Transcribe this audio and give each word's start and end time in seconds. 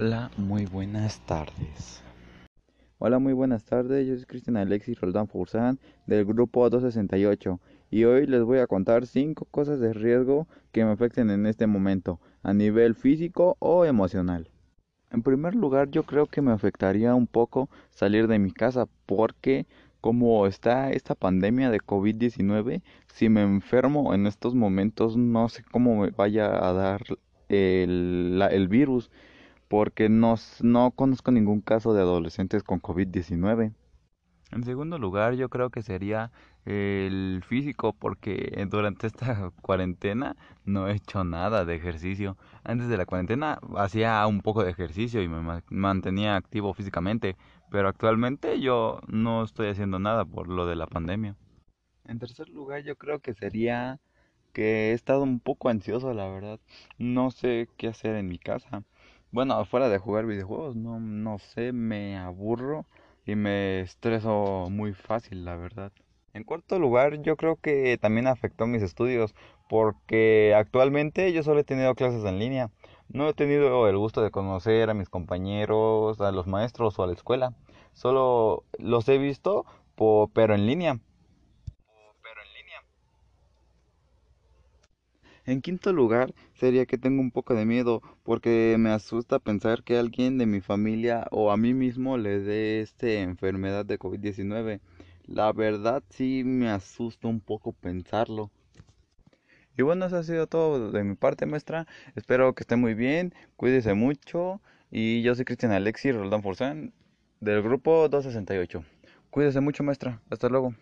Hola, 0.00 0.30
muy 0.36 0.64
buenas 0.64 1.18
tardes. 1.26 2.04
Hola, 2.98 3.18
muy 3.18 3.32
buenas 3.32 3.64
tardes. 3.64 4.06
Yo 4.06 4.14
soy 4.14 4.26
Cristian 4.26 4.56
Alexis 4.56 5.00
Roldán 5.00 5.26
Furzán 5.26 5.80
del 6.06 6.24
grupo 6.24 6.70
268 6.70 7.58
y 7.90 8.04
hoy 8.04 8.28
les 8.28 8.44
voy 8.44 8.60
a 8.60 8.68
contar 8.68 9.08
5 9.08 9.46
cosas 9.50 9.80
de 9.80 9.92
riesgo 9.92 10.46
que 10.70 10.84
me 10.84 10.92
afecten 10.92 11.30
en 11.30 11.46
este 11.46 11.66
momento 11.66 12.20
a 12.44 12.54
nivel 12.54 12.94
físico 12.94 13.56
o 13.58 13.84
emocional. 13.84 14.48
En 15.10 15.24
primer 15.24 15.56
lugar, 15.56 15.90
yo 15.90 16.04
creo 16.04 16.26
que 16.26 16.42
me 16.42 16.52
afectaría 16.52 17.16
un 17.16 17.26
poco 17.26 17.68
salir 17.90 18.28
de 18.28 18.38
mi 18.38 18.52
casa 18.52 18.86
porque 19.04 19.66
como 20.00 20.46
está 20.46 20.92
esta 20.92 21.16
pandemia 21.16 21.70
de 21.70 21.80
COVID-19, 21.80 22.82
si 23.12 23.28
me 23.28 23.42
enfermo 23.42 24.14
en 24.14 24.28
estos 24.28 24.54
momentos 24.54 25.16
no 25.16 25.48
sé 25.48 25.64
cómo 25.68 26.02
me 26.02 26.10
vaya 26.10 26.68
a 26.68 26.72
dar 26.72 27.02
el, 27.48 28.40
el 28.48 28.68
virus 28.68 29.10
porque 29.68 30.08
no, 30.08 30.36
no 30.62 30.90
conozco 30.92 31.30
ningún 31.30 31.60
caso 31.60 31.94
de 31.94 32.00
adolescentes 32.00 32.62
con 32.62 32.80
COVID-19. 32.80 33.72
En 34.50 34.64
segundo 34.64 34.98
lugar, 34.98 35.34
yo 35.34 35.50
creo 35.50 35.68
que 35.68 35.82
sería 35.82 36.30
el 36.64 37.42
físico, 37.46 37.92
porque 37.92 38.66
durante 38.70 39.06
esta 39.06 39.50
cuarentena 39.62 40.36
no 40.64 40.88
he 40.88 40.94
hecho 40.94 41.22
nada 41.22 41.66
de 41.66 41.76
ejercicio. 41.76 42.38
Antes 42.64 42.88
de 42.88 42.96
la 42.96 43.04
cuarentena 43.04 43.58
hacía 43.76 44.26
un 44.26 44.40
poco 44.40 44.64
de 44.64 44.70
ejercicio 44.70 45.22
y 45.22 45.28
me 45.28 45.62
mantenía 45.68 46.36
activo 46.36 46.72
físicamente, 46.72 47.36
pero 47.70 47.88
actualmente 47.88 48.60
yo 48.60 49.00
no 49.06 49.44
estoy 49.44 49.68
haciendo 49.68 49.98
nada 49.98 50.24
por 50.24 50.48
lo 50.48 50.66
de 50.66 50.76
la 50.76 50.86
pandemia. 50.86 51.36
En 52.06 52.18
tercer 52.18 52.48
lugar, 52.48 52.82
yo 52.82 52.96
creo 52.96 53.20
que 53.20 53.34
sería 53.34 54.00
que 54.54 54.90
he 54.90 54.92
estado 54.92 55.22
un 55.22 55.40
poco 55.40 55.68
ansioso, 55.68 56.14
la 56.14 56.26
verdad. 56.26 56.58
No 56.98 57.30
sé 57.30 57.68
qué 57.76 57.88
hacer 57.88 58.16
en 58.16 58.28
mi 58.28 58.38
casa. 58.38 58.82
Bueno, 59.30 59.54
afuera 59.54 59.88
de 59.90 59.98
jugar 59.98 60.24
videojuegos, 60.26 60.74
no, 60.74 61.00
no 61.00 61.38
sé, 61.38 61.72
me 61.72 62.16
aburro 62.16 62.86
y 63.26 63.34
me 63.36 63.80
estreso 63.80 64.68
muy 64.70 64.94
fácil, 64.94 65.44
la 65.44 65.54
verdad. 65.56 65.92
En 66.32 66.44
cuarto 66.44 66.78
lugar, 66.78 67.20
yo 67.22 67.36
creo 67.36 67.56
que 67.56 67.98
también 67.98 68.26
afectó 68.26 68.66
mis 68.66 68.82
estudios, 68.82 69.34
porque 69.68 70.54
actualmente 70.56 71.32
yo 71.34 71.42
solo 71.42 71.60
he 71.60 71.64
tenido 71.64 71.94
clases 71.94 72.24
en 72.24 72.38
línea. 72.38 72.70
No 73.08 73.28
he 73.28 73.34
tenido 73.34 73.86
el 73.88 73.98
gusto 73.98 74.22
de 74.22 74.30
conocer 74.30 74.88
a 74.88 74.94
mis 74.94 75.10
compañeros, 75.10 76.20
a 76.20 76.32
los 76.32 76.46
maestros 76.46 76.98
o 76.98 77.02
a 77.02 77.06
la 77.06 77.12
escuela. 77.12 77.54
Solo 77.92 78.64
los 78.78 79.08
he 79.10 79.18
visto, 79.18 79.66
pero 80.32 80.54
en 80.54 80.66
línea. 80.66 81.00
En 85.48 85.62
quinto 85.62 85.94
lugar, 85.94 86.34
sería 86.52 86.84
que 86.84 86.98
tengo 86.98 87.22
un 87.22 87.30
poco 87.30 87.54
de 87.54 87.64
miedo 87.64 88.02
porque 88.22 88.76
me 88.78 88.90
asusta 88.90 89.38
pensar 89.38 89.82
que 89.82 89.96
alguien 89.96 90.36
de 90.36 90.44
mi 90.44 90.60
familia 90.60 91.26
o 91.30 91.50
a 91.50 91.56
mí 91.56 91.72
mismo 91.72 92.18
le 92.18 92.38
dé 92.40 92.82
esta 92.82 93.08
enfermedad 93.08 93.86
de 93.86 93.98
COVID-19. 93.98 94.80
La 95.24 95.50
verdad 95.54 96.02
sí 96.10 96.42
me 96.44 96.68
asusta 96.68 97.28
un 97.28 97.40
poco 97.40 97.72
pensarlo. 97.72 98.50
Y 99.74 99.80
bueno, 99.80 100.04
eso 100.04 100.18
ha 100.18 100.22
sido 100.22 100.48
todo 100.48 100.90
de 100.90 101.02
mi 101.02 101.14
parte, 101.14 101.46
maestra. 101.46 101.86
Espero 102.14 102.54
que 102.54 102.64
esté 102.64 102.76
muy 102.76 102.92
bien, 102.92 103.32
cuídese 103.56 103.94
mucho. 103.94 104.60
Y 104.90 105.22
yo 105.22 105.34
soy 105.34 105.46
Cristian 105.46 105.72
Alexis 105.72 106.14
Roldán 106.14 106.42
Forzán 106.42 106.92
del 107.40 107.62
grupo 107.62 108.10
268. 108.10 108.84
Cuídese 109.30 109.60
mucho, 109.60 109.82
maestra. 109.82 110.20
Hasta 110.28 110.50
luego. 110.50 110.74